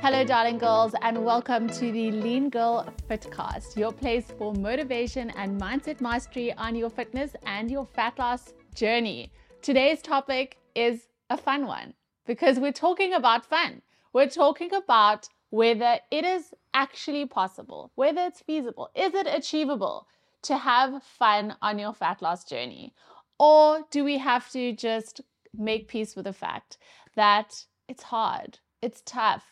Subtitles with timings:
[0.00, 5.60] Hello, darling girls, and welcome to the Lean Girl Fitcast, your place for motivation and
[5.60, 9.30] mindset mastery on your fitness and your fat loss journey.
[9.62, 11.94] Today's topic is a fun one
[12.26, 13.82] because we're talking about fun.
[14.12, 20.08] We're talking about whether it is actually possible, whether it's feasible, is it achievable
[20.42, 22.94] to have fun on your fat loss journey?
[23.38, 25.20] Or do we have to just
[25.54, 26.78] make peace with the fact
[27.14, 29.44] that it's hard, it's tough,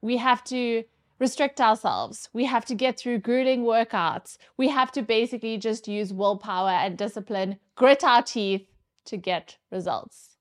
[0.00, 0.84] we have to
[1.18, 2.28] restrict ourselves.
[2.32, 4.38] We have to get through grueling workouts.
[4.56, 8.66] We have to basically just use willpower and discipline, grit our teeth
[9.06, 10.36] to get results.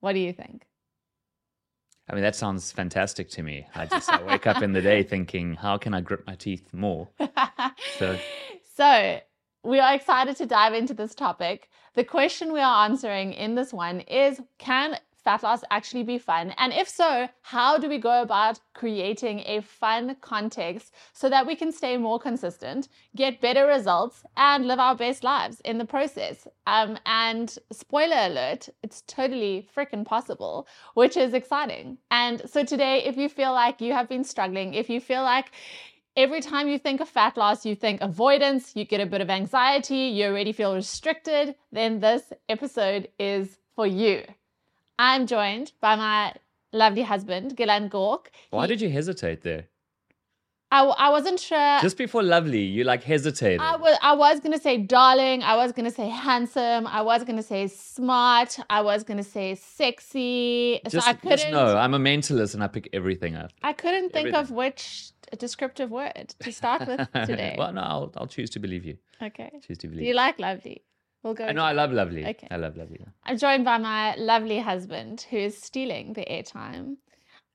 [0.00, 0.66] What do you think?
[2.08, 3.66] I mean, that sounds fantastic to me.
[3.74, 6.72] I just I wake up in the day thinking, how can I grit my teeth
[6.72, 7.08] more?
[7.98, 8.18] So,
[8.76, 9.20] so
[9.64, 11.70] we are excited to dive into this topic.
[11.94, 16.52] The question we are answering in this one is Can fat loss actually be fun?
[16.58, 21.56] And if so, how do we go about creating a fun context so that we
[21.56, 26.46] can stay more consistent, get better results, and live our best lives in the process?
[26.66, 31.96] Um, and spoiler alert, it's totally freaking possible, which is exciting.
[32.10, 35.52] And so today, if you feel like you have been struggling, if you feel like
[36.16, 39.28] Every time you think of fat loss, you think avoidance, you get a bit of
[39.30, 44.22] anxiety, you already feel restricted, then this episode is for you.
[44.96, 46.34] I'm joined by my
[46.72, 48.26] lovely husband, Gilan Gork.
[48.50, 49.64] Why He- did you hesitate there?
[50.70, 51.78] I, w- I wasn't sure.
[51.80, 53.60] Just before lovely, you like hesitated.
[53.60, 55.44] I was I was gonna say darling.
[55.44, 56.88] I was gonna say handsome.
[56.88, 58.58] I was gonna say smart.
[58.68, 60.80] I was gonna say sexy.
[60.88, 61.38] just, so I couldn't.
[61.38, 63.52] just know, I'm a mentalist and I pick everything up.
[63.62, 64.56] I couldn't think of Everything.
[65.34, 67.56] Which descriptive word to start with today.
[67.58, 68.96] well, no, I'll, I'll choose to believe you.
[69.22, 69.50] okay.
[69.66, 70.02] Choose to believe.
[70.02, 70.84] Do you like lovely?
[71.22, 71.44] We'll go.
[71.46, 72.26] I know I love lovely.
[72.26, 72.48] Okay.
[72.50, 73.04] I love lovely.
[73.24, 76.96] I'm joined by my lovely husband who is stealing the airtime.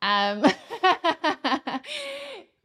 [0.01, 0.43] Um,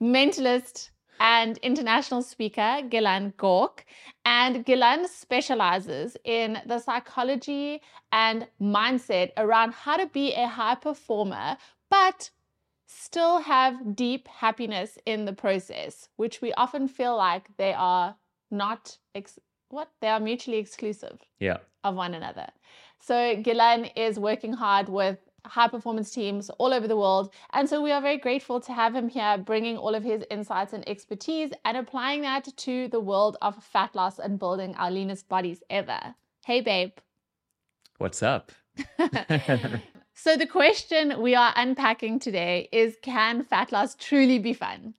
[0.03, 3.81] mentalist and international speaker Gilan Gork.
[4.25, 7.83] And Gilan specializes in the psychology
[8.13, 11.57] and mindset around how to be a high performer,
[11.91, 12.31] but
[12.95, 18.17] still have deep happiness in the process, which we often feel like they are
[18.51, 19.39] not ex-
[19.71, 21.59] what they are mutually exclusive Yeah.
[21.83, 22.47] of one another.
[23.01, 27.33] So Gilan is working hard with high performance teams all over the world.
[27.53, 30.73] And so we are very grateful to have him here, bringing all of his insights
[30.73, 35.29] and expertise and applying that to the world of fat loss and building our leanest
[35.29, 36.15] bodies ever.
[36.47, 36.93] Hey, babe.
[37.99, 38.53] What's up?
[40.17, 44.95] So the question we are unpacking today is can fat loss truly be fun?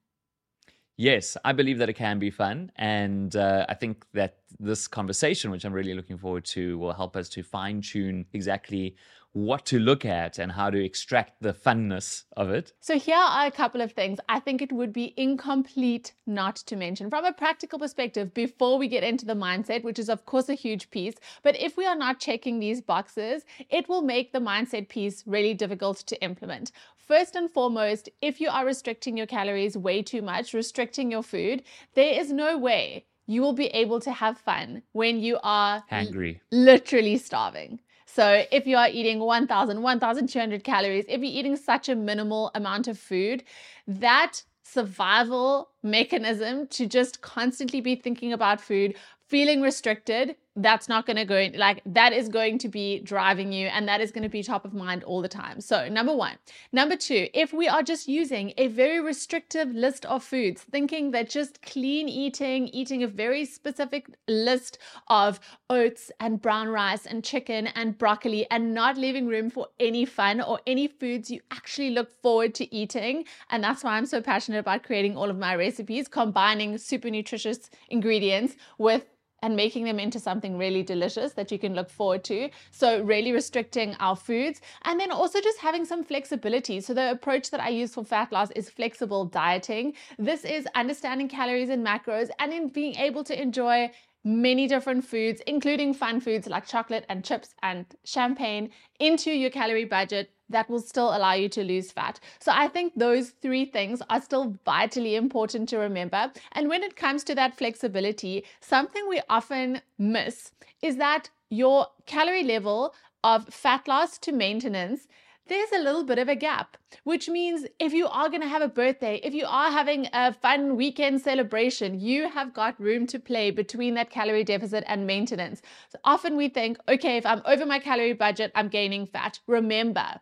[0.98, 2.72] Yes, I believe that it can be fun.
[2.76, 7.16] And uh, I think that this conversation, which I'm really looking forward to, will help
[7.16, 8.96] us to fine tune exactly
[9.36, 12.72] what to look at and how to extract the funness of it.
[12.80, 16.78] So, here are a couple of things I think it would be incomplete not to
[16.78, 20.48] mention from a practical perspective before we get into the mindset, which is, of course,
[20.48, 21.16] a huge piece.
[21.44, 25.54] But if we are not checking these boxes, it will make the mindset piece really
[25.54, 26.72] difficult to implement.
[26.96, 31.62] First and foremost, if you are restricting your calories way too much, restricting your food,
[31.94, 36.40] there is no way you will be able to have fun when you are Hangry.
[36.52, 37.80] literally starving.
[38.16, 42.88] So if you are eating 1000, 1200 calories, if you're eating such a minimal amount
[42.88, 43.44] of food,
[43.88, 48.96] that survival mechanism to just constantly be thinking about food,
[49.28, 53.68] feeling restricted, that's not going to go like that is going to be driving you
[53.68, 55.60] and that is going to be top of mind all the time.
[55.60, 56.36] So, number 1.
[56.72, 61.30] Number 2, if we are just using a very restrictive list of foods, thinking that
[61.30, 64.78] just clean eating, eating a very specific list
[65.08, 65.40] of
[65.70, 70.40] oats and brown rice and chicken and broccoli and not leaving room for any fun
[70.40, 73.26] or any foods you actually look forward to eating.
[73.50, 77.70] And that's why I'm so passionate about creating all of my recipes, combining super nutritious
[77.90, 79.06] ingredients with
[79.42, 82.50] and making them into something really delicious that you can look forward to.
[82.72, 86.82] So, really restricting our foods and then also just having some flexibility.
[86.82, 89.94] So, the approach that I use for fat loss is flexible dieting.
[90.18, 93.92] This is understanding calories and macros and in being able to enjoy
[94.26, 99.86] many different foods, including fun foods like chocolate and chips and champagne, into your calorie
[99.86, 102.20] budget that will still allow you to lose fat.
[102.40, 106.32] So I think those three things are still vitally important to remember.
[106.54, 110.52] And when it comes to that flexibility, something we often miss
[110.82, 112.94] is that your calorie level
[113.24, 115.08] of fat loss to maintenance
[115.48, 118.64] there's a little bit of a gap, which means if you are going to have
[118.64, 123.20] a birthday, if you are having a fun weekend celebration, you have got room to
[123.20, 125.62] play between that calorie deficit and maintenance.
[125.90, 129.40] So often we think, okay, if I'm over my calorie budget, I'm gaining fat.
[129.46, 130.20] Remember,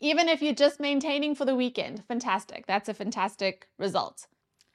[0.00, 2.66] even if you're just maintaining for the weekend, fantastic.
[2.66, 4.26] That's a fantastic result.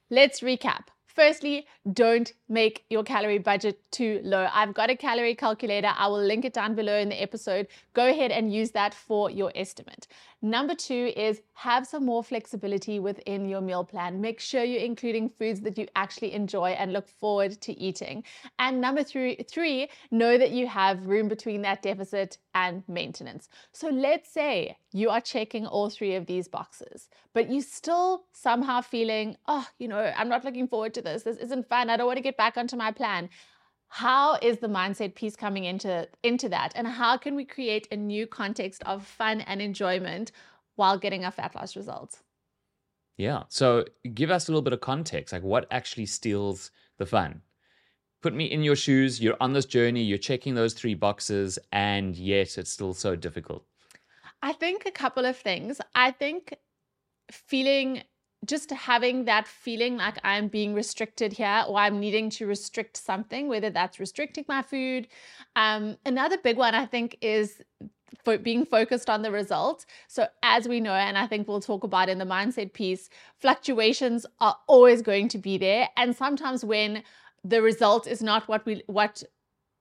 [0.09, 0.87] Let's recap.
[1.13, 4.47] Firstly, don't make your calorie budget too low.
[4.53, 5.91] I've got a calorie calculator.
[5.93, 7.67] I will link it down below in the episode.
[7.93, 10.07] Go ahead and use that for your estimate.
[10.41, 14.21] Number two is have some more flexibility within your meal plan.
[14.21, 18.23] Make sure you're including foods that you actually enjoy and look forward to eating.
[18.57, 23.49] And number three, three, know that you have room between that deficit and maintenance.
[23.71, 28.81] So let's say you are checking all three of these boxes, but you still somehow
[28.81, 31.23] feeling, oh, you know, I'm not looking forward to this.
[31.23, 31.89] This isn't fun.
[31.89, 33.29] I don't want to get back onto my plan
[33.93, 37.95] how is the mindset piece coming into into that and how can we create a
[37.97, 40.31] new context of fun and enjoyment
[40.77, 42.23] while getting our fat loss results
[43.17, 43.83] yeah so
[44.13, 47.41] give us a little bit of context like what actually steals the fun
[48.21, 52.15] put me in your shoes you're on this journey you're checking those three boxes and
[52.15, 53.63] yet it's still so difficult
[54.41, 56.53] i think a couple of things i think
[57.31, 58.03] feeling
[58.45, 63.47] just having that feeling like I'm being restricted here or I'm needing to restrict something,
[63.47, 65.07] whether that's restricting my food.
[65.55, 67.61] Um, another big one I think is
[68.43, 69.85] being focused on the result.
[70.07, 74.25] So as we know, and I think we'll talk about in the mindset piece, fluctuations
[74.39, 75.89] are always going to be there.
[75.95, 77.03] And sometimes when
[77.43, 79.23] the result is not what we what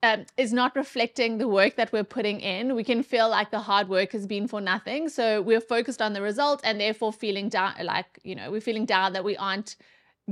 [0.02, 3.58] um, is not reflecting the work that we're putting in, we can feel like the
[3.60, 5.10] hard work has been for nothing.
[5.10, 8.86] So we're focused on the result and therefore feeling down, like, you know, we're feeling
[8.86, 9.76] down that we aren't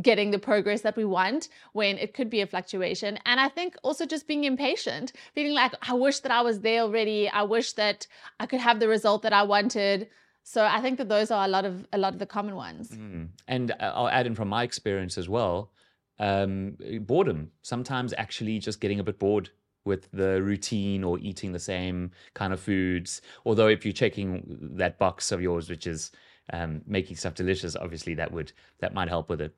[0.00, 3.18] getting the progress that we want when it could be a fluctuation.
[3.26, 6.82] And I think also just being impatient, feeling like, I wish that I was there
[6.82, 7.28] already.
[7.28, 8.06] I wish that
[8.40, 10.08] I could have the result that I wanted.
[10.44, 12.92] So I think that those are a lot of a lot of the common ones.
[12.92, 13.28] Mm.
[13.46, 15.70] And uh, I'll add in from my experience as well
[16.18, 17.50] um, boredom.
[17.62, 19.50] Sometimes actually just getting a bit bored
[19.84, 23.22] with the routine or eating the same kind of foods.
[23.44, 26.12] Although if you're checking that box of yours, which is
[26.52, 29.54] um, making stuff delicious, obviously that would that might help with it.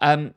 [0.00, 0.34] Um,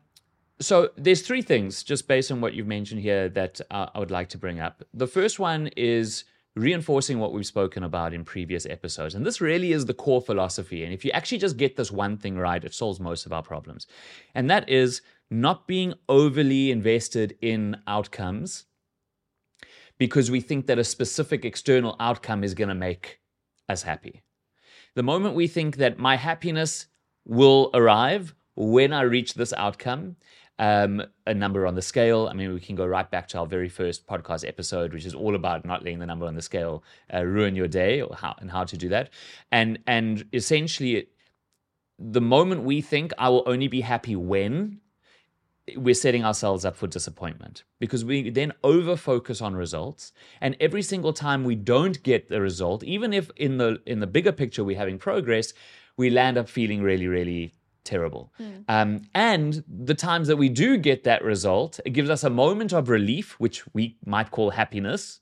[0.59, 4.11] so there's three things just based on what you've mentioned here that uh, I would
[4.11, 4.83] like to bring up.
[4.93, 6.23] The first one is
[6.55, 9.13] reinforcing what we've spoken about in previous episodes.
[9.13, 10.85] And this really is the core philosophy.
[10.85, 13.43] And if you actually just get this one thing right, it solves most of our
[13.43, 13.87] problems.
[14.33, 18.65] And that is not being overly invested in outcomes
[19.97, 23.19] because we think that a specific external outcome is going to make
[23.69, 24.21] us happy.
[24.95, 26.87] The moment we think that my happiness
[27.25, 30.15] will arrive when I reach this outcome,
[30.59, 32.27] um, a number on the scale.
[32.29, 35.13] I mean, we can go right back to our very first podcast episode, which is
[35.13, 36.83] all about not letting the number on the scale
[37.13, 39.09] uh, ruin your day, or how and how to do that.
[39.51, 41.07] And and essentially,
[41.99, 44.79] the moment we think I will only be happy when
[45.75, 50.83] we're setting ourselves up for disappointment because we then over focus on results and every
[50.83, 54.63] single time we don't get the result even if in the in the bigger picture
[54.63, 55.53] we're having progress
[55.97, 57.51] we land up feeling really really
[57.83, 58.63] terrible mm.
[58.67, 62.71] um, and the times that we do get that result it gives us a moment
[62.71, 65.19] of relief which we might call happiness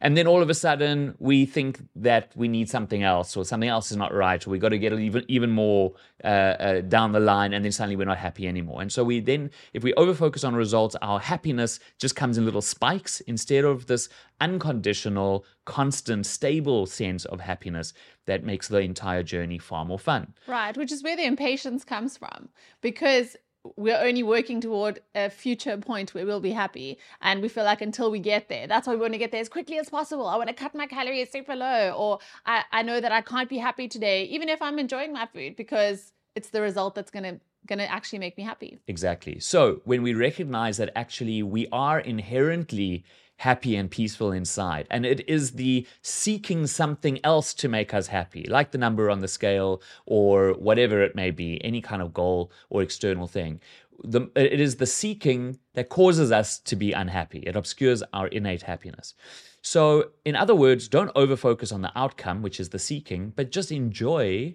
[0.00, 3.68] and then all of a sudden we think that we need something else or something
[3.68, 5.92] else is not right or we got to get even even more
[6.24, 8.80] uh, uh, down the line and then suddenly we're not happy anymore.
[8.80, 12.44] And so we then if we over focus on results our happiness just comes in
[12.44, 14.08] little spikes instead of this
[14.40, 17.92] unconditional constant stable sense of happiness
[18.26, 20.34] that makes the entire journey far more fun.
[20.46, 22.48] Right which is where the impatience comes from.
[22.80, 23.36] Because
[23.76, 26.98] we're only working toward a future point where we'll be happy.
[27.20, 29.40] And we feel like until we get there, that's why we want to get there
[29.40, 30.26] as quickly as possible.
[30.26, 31.92] I want to cut my calories super low.
[31.92, 35.26] Or I, I know that I can't be happy today, even if I'm enjoying my
[35.26, 38.78] food, because it's the result that's going to going to actually make me happy.
[38.88, 39.38] Exactly.
[39.38, 43.04] So, when we recognize that actually we are inherently
[43.40, 44.86] happy and peaceful inside.
[44.90, 49.20] And it is the seeking something else to make us happy, like the number on
[49.20, 53.58] the scale or whatever it may be, any kind of goal or external thing.
[54.04, 57.38] The, it is the seeking that causes us to be unhappy.
[57.38, 59.14] It obscures our innate happiness.
[59.62, 63.72] So, in other words, don't overfocus on the outcome, which is the seeking, but just
[63.72, 64.54] enjoy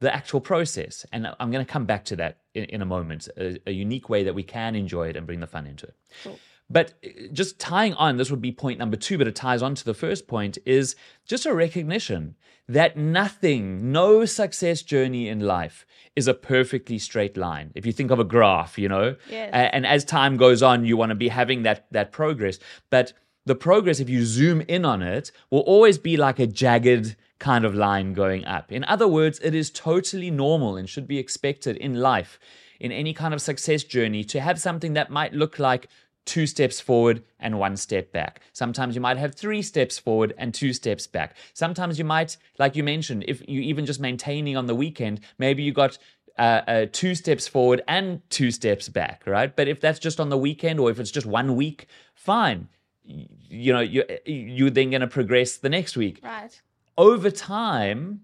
[0.00, 1.04] the actual process.
[1.12, 4.08] And I'm going to come back to that in, in a moment, a, a, unique
[4.08, 5.96] way that we can enjoy it and bring the fun into it.
[6.24, 6.38] Cool.
[6.72, 9.74] But uh, just tying on, this would be point number two, but it ties on
[9.74, 12.34] to the first point, is just a recognition
[12.68, 17.72] that nothing, no success journey in life is a perfectly straight line.
[17.74, 19.50] If you think of a graph, you know, yes.
[19.52, 22.58] and as time goes on, you want to be having that that progress.
[22.90, 23.12] But
[23.44, 27.64] the progress, if you zoom in on it, will always be like a jagged kind
[27.64, 28.70] of line going up.
[28.70, 32.38] In other words, it is totally normal and should be expected in life,
[32.78, 35.88] in any kind of success journey, to have something that might look like
[36.24, 38.40] two steps forward and one step back.
[38.52, 41.36] Sometimes you might have three steps forward and two steps back.
[41.52, 45.62] Sometimes you might, like you mentioned, if you even just maintaining on the weekend, maybe
[45.62, 45.98] you got
[46.38, 49.54] uh, uh, two steps forward and two steps back, right?
[49.54, 52.68] But if that's just on the weekend or if it's just one week, fine.
[53.04, 56.20] You know, you, you're then going to progress the next week.
[56.22, 56.60] Right.
[56.96, 58.22] Over time,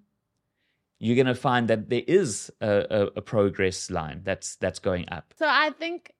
[1.01, 5.09] you're going to find that there is a, a, a progress line that's that's going
[5.11, 5.35] up.
[5.39, 6.13] So I think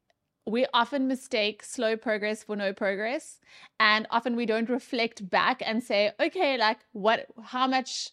[0.49, 3.41] we often mistake slow progress for no progress
[3.79, 8.11] and often we don't reflect back and say okay like what how much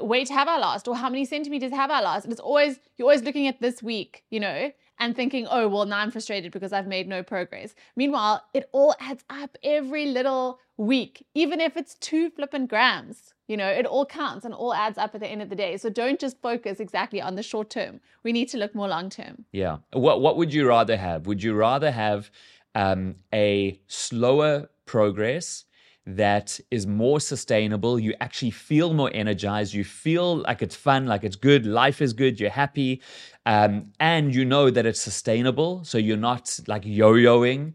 [0.00, 0.88] weight have i lost?
[0.88, 2.24] Or how many centimeters have i lost?
[2.24, 5.86] And it's always you're always looking at this week you know and thinking oh well
[5.86, 7.74] now i'm frustrated because i've made no progress.
[7.94, 13.56] Meanwhile it all adds up every little week even if it's two flippant grams you
[13.56, 15.76] know, it all counts and all adds up at the end of the day.
[15.76, 18.00] So don't just focus exactly on the short term.
[18.24, 19.44] We need to look more long term.
[19.52, 19.78] Yeah.
[19.92, 21.26] What What would you rather have?
[21.26, 22.30] Would you rather have
[22.74, 25.64] um, a slower progress
[26.06, 27.98] that is more sustainable?
[27.98, 29.74] You actually feel more energized.
[29.74, 31.66] You feel like it's fun, like it's good.
[31.66, 32.38] Life is good.
[32.40, 33.02] You're happy,
[33.44, 35.84] um, and you know that it's sustainable.
[35.84, 37.74] So you're not like yo-yoing.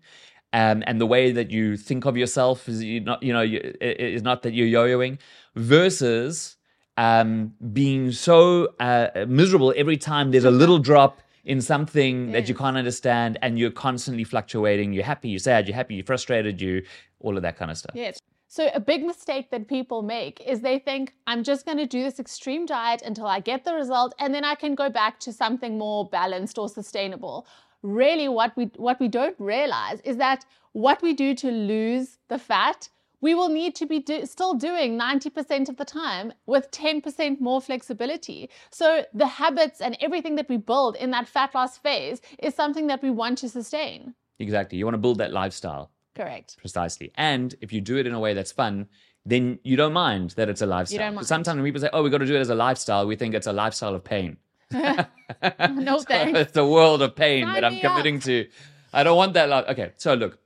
[0.54, 3.42] Um, and the way that you think of yourself is not, you know,
[3.82, 5.18] is not that you're yo-yoing
[5.56, 6.58] versus
[6.98, 12.34] um, being so uh, miserable every time there's a little drop in something yes.
[12.34, 14.94] that you can't understand and you're constantly fluctuating.
[14.94, 16.84] You're happy, you're sad, you're happy, you're frustrated, you
[17.20, 17.96] all of that kind of stuff.
[17.96, 18.20] Yes.
[18.48, 22.04] So a big mistake that people make is they think I'm just going to do
[22.04, 25.32] this extreme diet until I get the result and then I can go back to
[25.32, 27.48] something more balanced or sustainable.
[27.84, 32.38] Really what we what we don't realize is that what we do to lose the
[32.38, 32.90] fat
[33.22, 37.62] we will need to be do- still doing 90% of the time with 10% more
[37.62, 38.50] flexibility.
[38.72, 42.88] So the habits and everything that we build in that fat loss phase is something
[42.88, 44.16] that we want to sustain.
[44.40, 44.80] Exactly.
[44.80, 45.92] You want to build that lifestyle.
[46.16, 46.58] Correct.
[46.58, 47.12] Precisely.
[47.16, 48.88] And if you do it in a way that's fun,
[49.24, 50.96] then you don't mind that it's a lifestyle.
[50.96, 51.28] You don't mind.
[51.28, 53.36] Sometimes when people say, oh, we've got to do it as a lifestyle, we think
[53.36, 54.38] it's a lifestyle of pain.
[55.72, 56.40] no thanks.
[56.40, 58.24] it's a world of pain Sign that I'm committing up.
[58.24, 58.48] to.
[58.94, 59.50] I don't want that.
[59.50, 60.40] Li- okay, so look,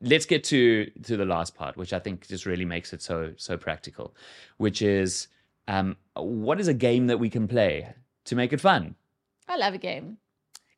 [0.00, 3.32] let's get to to the last part, which I think just really makes it so
[3.36, 4.14] so practical,
[4.58, 5.28] which is
[5.68, 8.94] um, what is a game that we can play to make it fun?
[9.48, 10.18] I love a game.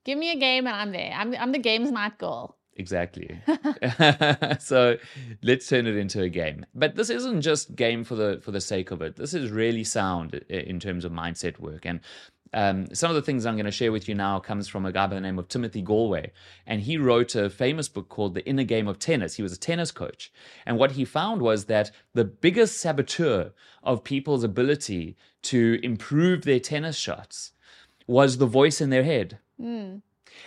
[0.04, 1.12] Give me a game and I'm there.
[1.14, 2.56] I'm I'm the game's night girl.
[2.78, 3.40] Exactly.
[4.60, 4.96] so
[5.42, 6.64] let's turn it into a game.
[6.76, 9.16] But this isn't just game for the for the sake of it.
[9.16, 11.84] This is really sound in terms of mindset work.
[11.84, 11.98] And
[12.52, 14.92] um, some of the things I'm going to share with you now comes from a
[14.92, 16.30] guy by the name of Timothy Gallwey,
[16.66, 19.34] and he wrote a famous book called The Inner Game of Tennis.
[19.34, 20.32] He was a tennis coach,
[20.66, 23.52] and what he found was that the biggest saboteur
[23.82, 27.52] of people's ability to improve their tennis shots
[28.06, 29.38] was the voice in their head.
[29.60, 30.02] Mm.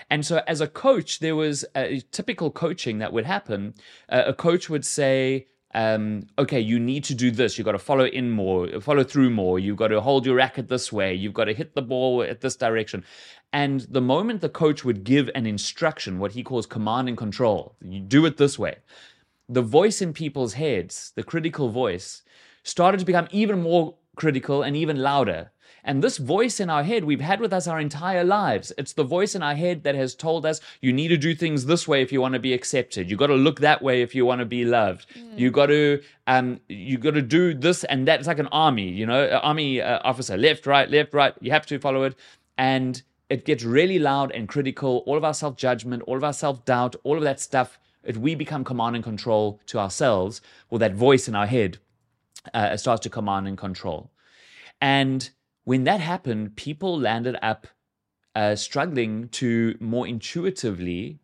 [0.10, 3.74] And so, as a coach, there was a typical coaching that would happen.
[4.10, 7.58] Uh, a coach would say, um, okay, you need to do this.
[7.58, 9.60] You've got to follow in more, follow through more.
[9.60, 11.14] You've got to hold your racket this way.
[11.14, 13.06] You've got to hit the ball at this direction.
[13.54, 17.76] And the moment the coach would give an instruction, what he calls command and control,
[17.82, 18.78] you do it this way,
[19.48, 22.22] the voice in people's heads, the critical voice,
[22.64, 25.52] started to become even more critical and even louder.
[25.84, 28.72] And this voice in our head we've had with us our entire lives.
[28.78, 31.66] It's the voice in our head that has told us you need to do things
[31.66, 33.10] this way if you want to be accepted.
[33.10, 35.08] You got to look that way if you want to be loved.
[35.16, 35.40] Mm.
[35.40, 38.20] You got to um you got to do this and that.
[38.20, 41.34] It's like an army, you know, army uh, officer, left, right, left, right.
[41.42, 42.16] You have to follow it,
[42.58, 45.04] and it gets really loud and critical.
[45.06, 47.80] All of our self judgment, all of our self doubt, all of that stuff.
[48.04, 51.78] If we become command and control to ourselves, or that voice in our head
[52.54, 54.12] uh, starts to command and control,
[54.82, 55.30] and
[55.64, 57.68] when that happened, people landed up
[58.36, 61.20] uh, struggling to more intuitively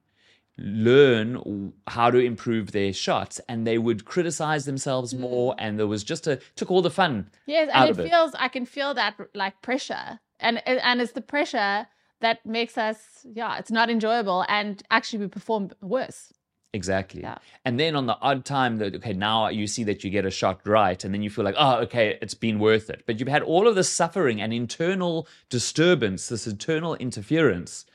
[0.58, 5.20] learn how to improve their shots and they would criticize themselves mm.
[5.20, 8.34] more and there was just a took all the fun yes and it, it feels
[8.40, 11.86] i can feel that like pressure and and it's the pressure
[12.22, 16.34] that makes us yeah it's not enjoyable and actually we perform worse
[16.78, 17.22] Exactly.
[17.22, 17.40] Yeah.
[17.66, 20.32] And then on the odd time that, okay, now you see that you get a
[20.42, 23.02] shot right, and then you feel like, oh, okay, it's been worth it.
[23.08, 27.86] But you've had all of this suffering and internal disturbance, this internal interference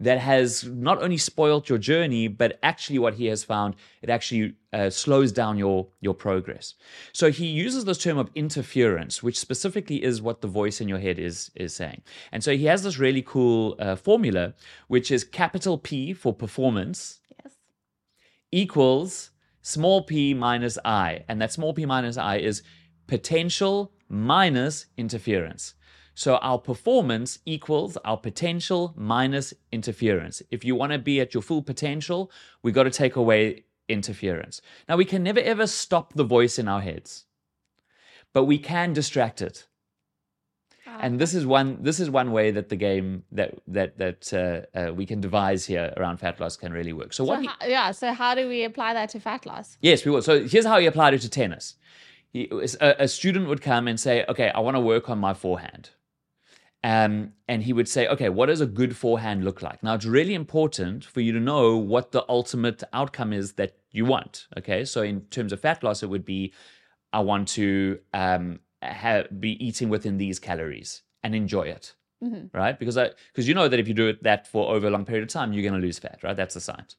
[0.00, 4.54] that has not only spoiled your journey, but actually what he has found, it actually
[4.72, 6.74] uh, slows down your, your progress.
[7.12, 10.98] So he uses this term of interference, which specifically is what the voice in your
[10.98, 12.02] head is, is saying.
[12.32, 14.54] And so he has this really cool uh, formula,
[14.88, 17.20] which is capital P for performance
[18.54, 19.30] equals
[19.62, 21.24] small p minus i.
[21.28, 22.62] And that small p minus i is
[23.06, 25.74] potential minus interference.
[26.14, 30.42] So our performance equals our potential minus interference.
[30.50, 32.30] If you want to be at your full potential,
[32.62, 34.60] we got to take away interference.
[34.88, 37.24] Now we can never ever stop the voice in our heads,
[38.32, 39.66] but we can distract it.
[41.00, 44.78] And this is one this is one way that the game that that that uh,
[44.78, 47.12] uh, we can devise here around fat loss can really work.
[47.12, 47.40] So, So what?
[47.42, 49.76] he- yeah, so how do we apply that to fat loss?
[49.80, 50.22] Yes, we will.
[50.22, 51.74] So here's how he applied it to tennis.
[52.32, 52.48] He,
[52.80, 55.90] a, a student would come and say, "Okay, I want to work on my forehand,"
[56.82, 60.04] um, and he would say, "Okay, what does a good forehand look like?" Now, it's
[60.04, 64.46] really important for you to know what the ultimate outcome is that you want.
[64.58, 66.52] Okay, so in terms of fat loss, it would be,
[67.12, 68.60] "I want to um,
[68.92, 71.94] have, be eating within these calories and enjoy it."
[72.52, 72.78] Right?
[72.78, 75.04] Because I, because you know that if you do it that for over a long
[75.04, 76.20] period of time, you're going to lose fat.
[76.22, 76.36] Right?
[76.36, 76.96] That's the science.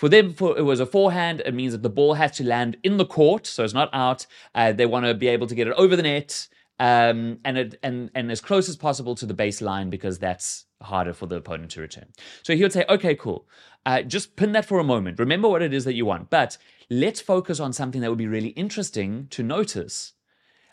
[0.00, 1.42] For them, for, it was a forehand.
[1.44, 4.26] It means that the ball has to land in the court, so it's not out.
[4.54, 6.48] Uh, they want to be able to get it over the net,
[6.78, 11.12] um, and it and and as close as possible to the baseline because that's harder
[11.12, 12.06] for the opponent to return.
[12.42, 13.46] So he would say, "Okay, cool.
[13.84, 15.18] Uh, just pin that for a moment.
[15.18, 16.56] Remember what it is that you want, but
[16.88, 20.14] let's focus on something that would be really interesting to notice."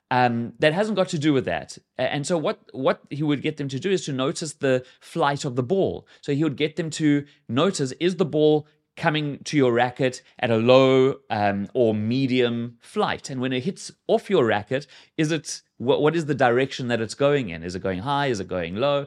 [0.09, 1.77] Um, that hasn't got to do with that.
[1.97, 5.45] And so what what he would get them to do is to notice the flight
[5.45, 6.07] of the ball.
[6.21, 10.49] So he would get them to notice is the ball coming to your racket at
[10.49, 14.87] a low um, or medium flight, and when it hits off your racket,
[15.17, 17.63] is it what, what is the direction that it's going in?
[17.63, 18.27] Is it going high?
[18.27, 19.05] Is it going low?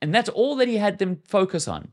[0.00, 1.92] And that's all that he had them focus on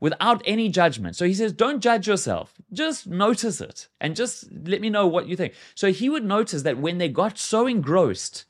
[0.00, 1.16] without any judgment.
[1.16, 2.54] So he says, don't judge yourself.
[2.72, 5.54] Just notice it and just let me know what you think.
[5.74, 8.44] So he would notice that when they got so engrossed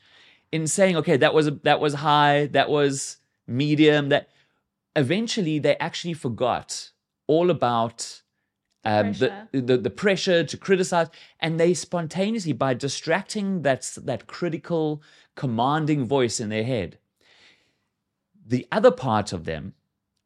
[0.52, 4.28] in saying, okay, that was that was high, that was medium, that
[4.94, 6.90] eventually they actually forgot
[7.26, 8.22] all about
[8.84, 9.48] um, the, Pressure.
[9.52, 11.08] the the pressure to criticize,
[11.40, 15.02] and they spontaneously, by distracting that that critical,
[15.34, 16.98] commanding voice in their head,
[18.46, 19.74] the other part of them,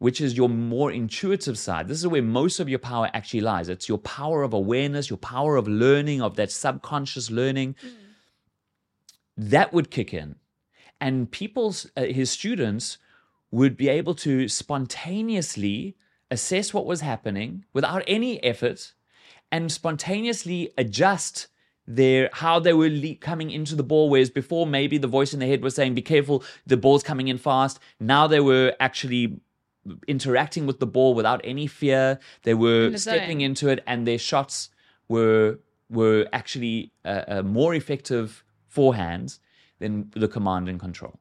[0.01, 3.69] which is your more intuitive side, this is where most of your power actually lies.
[3.69, 7.77] It's your power of awareness, your power of learning, of that subconscious learning.
[9.37, 10.37] That would kick in.
[11.03, 12.97] And people's, uh, his students
[13.51, 15.97] would be able to spontaneously
[16.31, 18.95] assess what was happening without any effort
[19.53, 21.49] and spontaneously adjust
[21.87, 25.41] their how they were le- coming into the ball whereas before maybe the voice in
[25.41, 29.41] their head was saying be careful the ball's coming in fast now they were actually
[30.07, 32.19] interacting with the ball without any fear.
[32.43, 34.71] They were In the stepping into it and their shots
[35.09, 39.41] were were actually uh, uh, more effective forehands
[39.81, 41.19] than the command and control.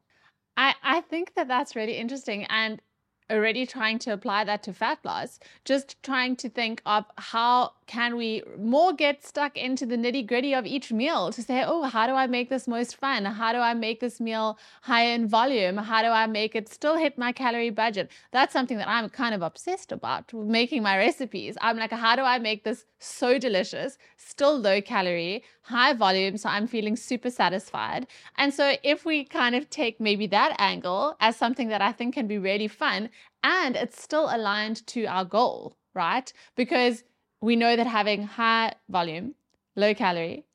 [0.57, 2.81] I, I think that that's really interesting and
[3.29, 8.15] already trying to apply that to fat loss just trying to think of how can
[8.15, 12.05] we more get stuck into the nitty gritty of each meal to say oh how
[12.05, 13.25] do i make this most fun?
[13.25, 15.77] How do i make this meal higher in volume?
[15.77, 18.11] How do i make it still hit my calorie budget?
[18.31, 21.57] That's something that i'm kind of obsessed about making my recipes.
[21.61, 26.49] I'm like how do i make this so delicious still low calorie high volume so
[26.49, 28.05] i'm feeling super satisfied?
[28.37, 32.13] And so if we kind of take maybe that angle as something that i think
[32.13, 33.09] can be really fun
[33.43, 37.03] and it's still aligned to our goal right because
[37.41, 39.35] we know that having high volume
[39.75, 40.45] low calorie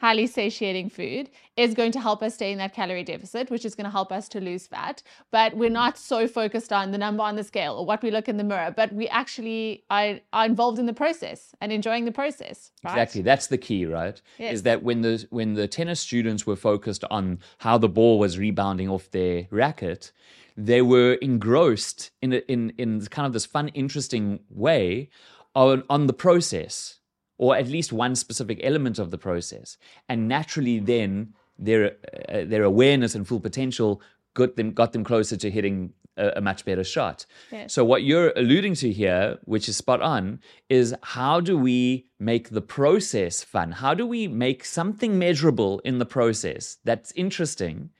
[0.00, 3.74] highly satiating food is going to help us stay in that calorie deficit, which is
[3.74, 5.02] going to help us to lose fat.
[5.30, 8.28] But we're not so focused on the number on the scale or what we look
[8.28, 12.12] in the mirror, but we actually are, are involved in the process and enjoying the
[12.12, 12.70] process.
[12.84, 12.92] Right?
[12.92, 13.22] Exactly.
[13.22, 14.20] That's the key, right?
[14.38, 14.54] Yes.
[14.54, 18.38] Is that when the when the tennis students were focused on how the ball was
[18.38, 20.12] rebounding off their racket,
[20.58, 25.08] they were engrossed in in in kind of this fun, interesting way
[25.54, 26.98] on on the process,
[27.38, 31.92] or at least one specific element of the process, and naturally then their
[32.28, 34.02] uh, their awareness and full potential
[34.34, 37.24] got them got them closer to hitting a, a much better shot.
[37.52, 37.72] Yes.
[37.72, 42.50] So what you're alluding to here, which is spot on, is how do we make
[42.50, 43.70] the process fun?
[43.70, 47.90] How do we make something measurable in the process that's interesting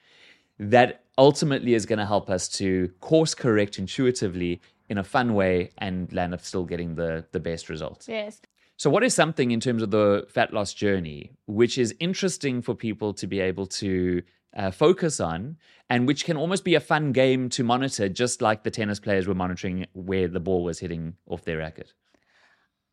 [0.58, 5.70] that ultimately is going to help us to course correct intuitively in a fun way
[5.78, 8.08] and land up still getting the the best results.
[8.08, 8.40] Yes.
[8.76, 12.74] So, what is something in terms of the fat loss journey which is interesting for
[12.74, 14.22] people to be able to
[14.56, 15.56] uh, focus on
[15.90, 19.26] and which can almost be a fun game to monitor, just like the tennis players
[19.26, 21.92] were monitoring where the ball was hitting off their racket?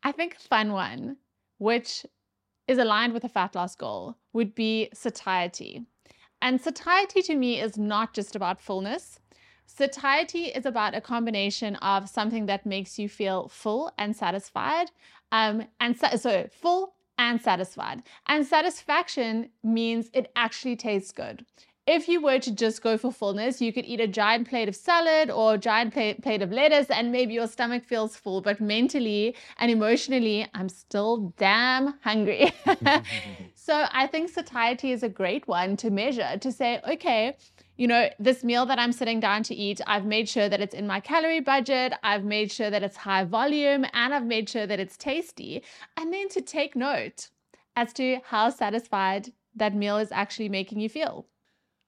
[0.02, 1.16] I think a fun one,
[1.58, 2.04] which
[2.68, 5.86] is aligned with a fat loss goal, would be satiety.
[6.40, 9.18] And satiety to me is not just about fullness.
[9.66, 14.90] Satiety is about a combination of something that makes you feel full and satisfied.
[15.32, 18.02] Um, and so, so full and satisfied.
[18.26, 21.44] And satisfaction means it actually tastes good.
[21.86, 24.74] If you were to just go for fullness, you could eat a giant plate of
[24.74, 28.40] salad or a giant plate, plate of lettuce, and maybe your stomach feels full.
[28.40, 32.52] But mentally and emotionally, I'm still damn hungry.
[33.54, 37.36] so I think satiety is a great one to measure to say, okay,
[37.76, 40.74] you know, this meal that I'm sitting down to eat, I've made sure that it's
[40.74, 44.66] in my calorie budget, I've made sure that it's high volume, and I've made sure
[44.66, 45.62] that it's tasty.
[45.96, 47.28] And then to take note
[47.76, 51.26] as to how satisfied that meal is actually making you feel.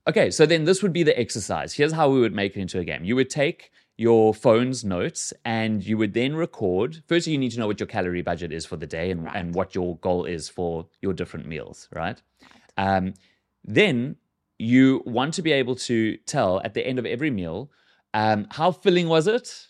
[0.06, 1.74] Okay, so then this would be the exercise.
[1.74, 3.04] Here's how we would make it into a game.
[3.04, 7.02] You would take your phone's notes and you would then record.
[7.06, 9.36] First, you need to know what your calorie budget is for the day and, Right.
[9.36, 12.22] and what your goal is for your different meals, right?
[12.76, 13.14] Um,
[13.64, 14.16] then
[14.58, 17.70] you want to be able to tell at the end of every meal
[18.14, 19.66] um, how filling was it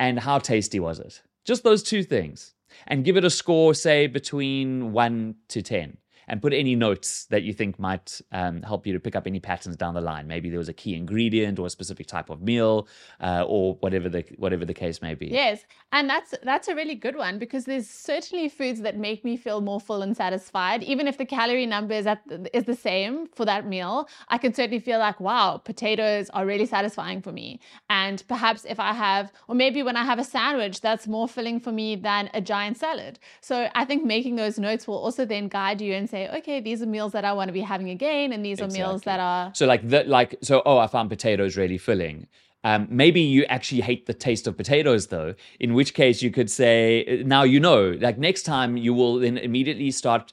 [0.00, 1.22] and how tasty was it.
[1.44, 2.54] Just those two things.
[2.86, 5.98] And give it a score, say, between one to 10.
[6.28, 9.40] And put any notes that you think might um, help you to pick up any
[9.40, 10.26] patterns down the line.
[10.26, 12.88] Maybe there was a key ingredient or a specific type of meal,
[13.20, 15.26] uh, or whatever the whatever the case may be.
[15.26, 19.36] Yes, and that's that's a really good one because there's certainly foods that make me
[19.36, 20.82] feel more full and satisfied.
[20.82, 24.54] Even if the calorie number is at is the same for that meal, I can
[24.54, 27.60] certainly feel like, wow, potatoes are really satisfying for me.
[27.90, 31.60] And perhaps if I have, or maybe when I have a sandwich, that's more filling
[31.60, 33.18] for me than a giant salad.
[33.40, 36.80] So I think making those notes will also then guide you and say, okay, these
[36.84, 39.44] are meals that I want to be having again, and these are meals that are
[39.58, 40.54] So like that, like so.
[40.70, 42.16] Oh, I found potatoes really filling.
[42.64, 45.30] Um, maybe you actually hate the taste of potatoes, though.
[45.58, 47.80] In which case, you could say, now you know.
[48.06, 50.24] Like next time, you will then immediately start.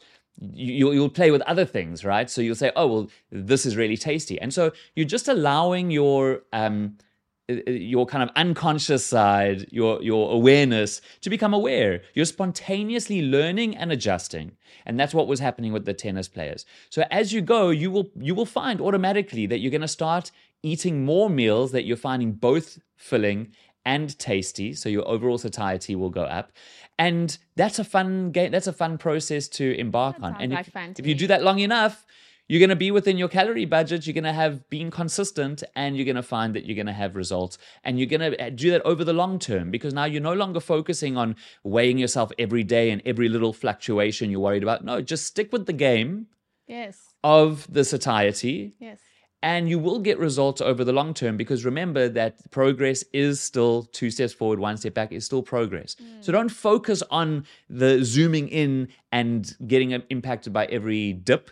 [0.67, 2.29] you- You'll play with other things, right?
[2.29, 4.63] So you'll say, oh well, this is really tasty, and so
[4.95, 6.21] you're just allowing your
[6.53, 7.08] um uh, uh,
[7.49, 12.01] Uh, uh, your kind of unconscious side, your your awareness to become aware.
[12.13, 14.51] You're spontaneously learning and adjusting.
[14.85, 16.65] And that's what was happening with the tennis players.
[16.89, 20.31] So as you go, you will you will find automatically that you're going to start
[20.61, 23.51] eating more meals that you're finding both filling
[23.85, 24.73] and tasty.
[24.73, 26.51] So your overall satiety will go up.
[26.97, 28.51] And that's a fun game.
[28.51, 30.41] That's a fun process to embark That on.
[30.41, 32.05] And if, if you do that long enough,
[32.49, 34.07] you're going to be within your calorie budget.
[34.07, 36.93] You're going to have been consistent and you're going to find that you're going to
[36.93, 37.59] have results.
[37.83, 40.33] And you're going to eh, do that over the long term because now you're no
[40.33, 44.83] longer focusing on weighing yourself every day and every little fluctuation you're worried about.
[44.83, 46.25] No, just stick with the game
[46.67, 48.99] yes, of the satiety yes.
[49.43, 53.83] and you will get results over the long term because remember that progress is still
[53.91, 55.95] two steps forward, one step back is still progress.
[55.95, 56.23] Mm.
[56.23, 61.51] So don't focus on the zooming in and getting um, impacted by every dip.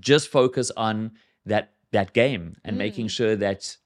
[0.00, 1.12] Just focus on
[1.46, 3.76] that that game and making sure that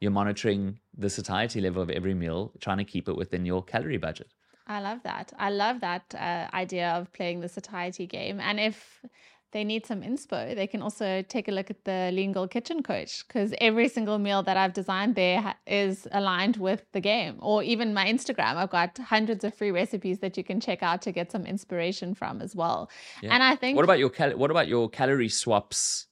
[0.00, 3.98] you're monitoring the satiety level of every meal, trying to keep it within your calorie
[3.98, 4.28] budget.
[4.66, 5.32] I love that.
[5.38, 8.38] I love that uh, idea of playing the satiety game.
[8.40, 9.02] And if
[9.52, 12.82] they need some inspo, they can also take a look at the Lean Girl Kitchen
[12.82, 17.36] Coach because every single meal that I've designed there is aligned with the game.
[17.40, 21.00] Or even my Instagram, I've got hundreds of free recipes that you can check out
[21.02, 22.90] to get some inspiration from as well.
[23.22, 23.34] Yeah.
[23.34, 26.06] And I think What about your cal- what about your calorie swaps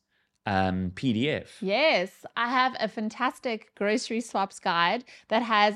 [0.47, 1.49] um, PDF?
[1.61, 5.75] Yes, I have a fantastic grocery swaps guide that has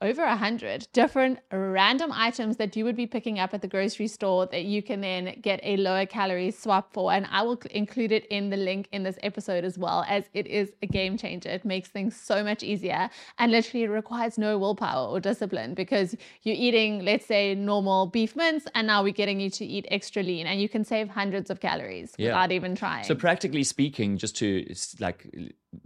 [0.00, 4.06] over a hundred different random items that you would be picking up at the grocery
[4.06, 7.12] store that you can then get a lower calorie swap for.
[7.12, 10.46] And I will include it in the link in this episode as well, as it
[10.46, 11.48] is a game changer.
[11.48, 16.14] It makes things so much easier and literally it requires no willpower or discipline because
[16.42, 20.22] you're eating, let's say, normal beef mince, and now we're getting you to eat extra
[20.22, 22.28] lean, and you can save hundreds of calories Yeah.
[22.28, 23.04] without even trying.
[23.04, 24.64] So practically speaking, just to
[25.00, 25.26] like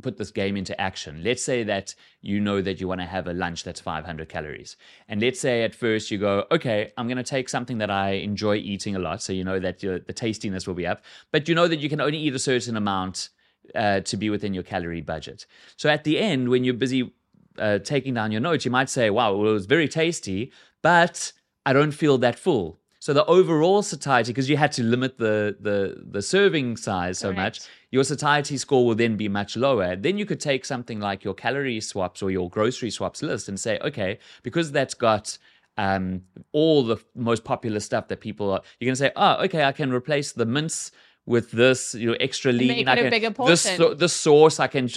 [0.00, 3.26] put this game into action, let's say that you know that you want to have
[3.26, 4.76] a lunch that's 500 calories.
[5.08, 8.12] And let's say at first you go, okay, I'm going to take something that I
[8.12, 9.22] enjoy eating a lot.
[9.22, 12.00] So you know that the tastiness will be up, but you know that you can
[12.00, 13.30] only eat a certain amount
[13.74, 15.46] uh, to be within your calorie budget.
[15.76, 17.12] So at the end, when you're busy
[17.58, 21.32] uh, taking down your notes, you might say, wow, well, it was very tasty, but
[21.64, 22.78] I don't feel that full.
[23.02, 27.32] So the overall satiety, because you had to limit the the the serving size so
[27.32, 27.58] much,
[27.90, 29.96] your satiety score will then be much lower.
[29.96, 33.58] Then you could take something like your calorie swaps or your grocery swaps list and
[33.58, 35.36] say, okay, because that's got
[35.76, 39.64] um, all the most popular stuff that people are, you're going to say, oh, okay,
[39.64, 40.92] I can replace the mince
[41.24, 42.88] with this, you know, extra lean.
[42.88, 43.62] I can, bigger This,
[43.96, 44.88] this sauce, I can,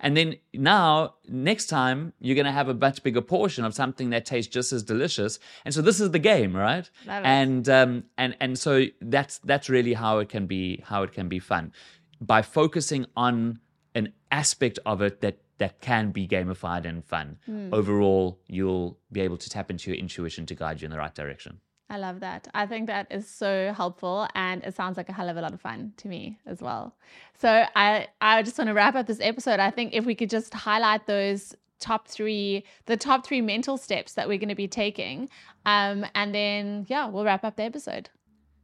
[0.00, 4.10] and then now next time you're going to have a much bigger portion of something
[4.10, 5.38] that tastes just as delicious.
[5.64, 6.88] And so this is the game, right?
[7.06, 7.24] Love.
[7.24, 11.28] And um, and and so that's that's really how it can be how it can
[11.28, 11.72] be fun
[12.20, 13.60] by focusing on
[13.94, 17.38] an aspect of it that that can be gamified and fun.
[17.46, 17.72] Hmm.
[17.72, 21.14] Overall, you'll be able to tap into your intuition to guide you in the right
[21.14, 21.60] direction.
[21.88, 22.48] I love that.
[22.52, 25.54] I think that is so helpful and it sounds like a hell of a lot
[25.54, 26.96] of fun to me as well.
[27.38, 29.60] So I I just want to wrap up this episode.
[29.60, 34.14] I think if we could just highlight those top three the top three mental steps
[34.14, 35.28] that we're going to be taking
[35.66, 38.08] um and then yeah we'll wrap up the episode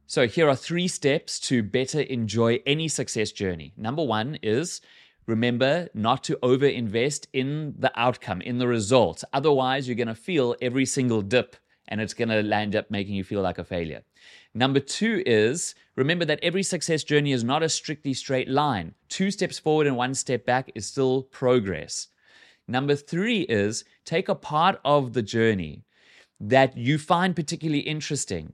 [0.07, 4.81] so here are three steps to better enjoy any success journey number one is
[5.27, 10.15] remember not to over invest in the outcome in the results otherwise you're going to
[10.15, 11.55] feel every single dip
[11.87, 14.03] and it's going to land up making you feel like a failure.
[14.53, 18.93] Number two is remember that every success journey is not a strictly straight line.
[19.09, 22.07] Two steps forward and one step back is still progress.
[22.67, 25.83] Number three is take a part of the journey
[26.39, 28.53] that you find particularly interesting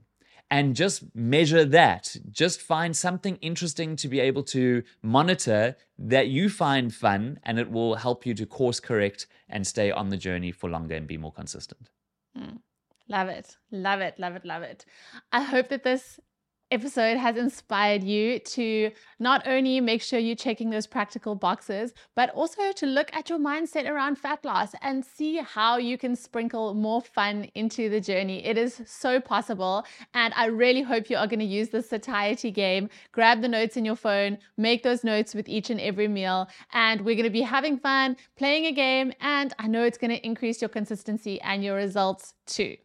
[0.50, 2.16] and just measure that.
[2.30, 7.70] Just find something interesting to be able to monitor that you find fun, and it
[7.70, 11.16] will help you to course correct and stay on the journey for longer and be
[11.16, 11.90] more consistent.
[12.36, 12.58] Mm.
[13.10, 13.56] Love it.
[13.72, 14.14] Love it.
[14.18, 14.44] Love it.
[14.44, 14.86] Love it.
[15.32, 16.20] I hope that this
[16.70, 22.30] episode has inspired you to not only make sure you're checking those practical boxes, but
[22.30, 26.72] also to look at your mindset around fat loss and see how you can sprinkle
[26.74, 28.46] more fun into the journey.
[28.46, 29.84] It is so possible.
[30.14, 32.88] And I really hope you are going to use the satiety game.
[33.10, 36.48] Grab the notes in your phone, make those notes with each and every meal.
[36.72, 39.12] And we're going to be having fun, playing a game.
[39.20, 42.76] And I know it's going to increase your consistency and your results too.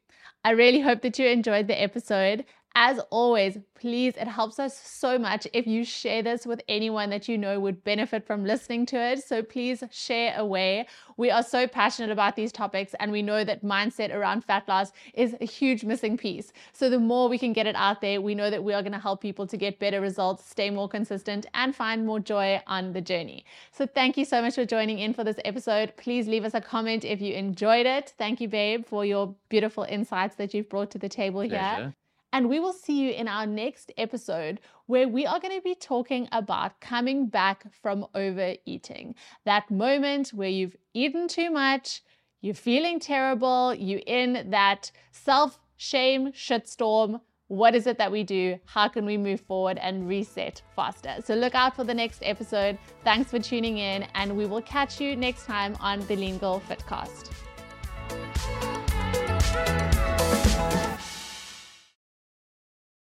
[0.45, 2.45] I really hope that you enjoyed the episode.
[2.77, 7.29] As always, please, it helps us so much if you share this with anyone that
[7.29, 9.23] you know would benefit from listening to it.
[9.23, 10.88] So please share away.
[11.15, 14.91] We are so passionate about these topics, and we know that mindset around fat loss
[15.13, 16.51] is a huge missing piece.
[16.73, 18.91] So the more we can get it out there, we know that we are going
[18.91, 22.91] to help people to get better results, stay more consistent, and find more joy on
[22.91, 23.45] the journey.
[23.71, 25.95] So thank you so much for joining in for this episode.
[25.95, 28.13] Please leave us a comment if you enjoyed it.
[28.17, 31.95] Thank you, babe, for your beautiful insights that you've brought to the table Pleasure.
[32.36, 35.74] And we will see you in our next episode where we are going to be
[35.74, 39.15] talking about coming back from overeating.
[39.45, 42.02] That moment where you've eaten too much,
[42.41, 47.21] you're feeling terrible, you're in that self shame shitstorm.
[47.48, 48.60] What is it that we do?
[48.65, 51.15] How can we move forward and reset faster?
[51.24, 52.78] So look out for the next episode.
[53.06, 56.62] Thanks for tuning in, and we will catch you next time on the Lean Girl
[56.67, 57.32] Fitcast.